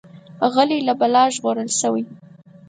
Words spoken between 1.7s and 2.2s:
شوی.